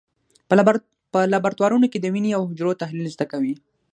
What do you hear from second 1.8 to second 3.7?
کې د وینې او حجرو تحلیل زده کوي.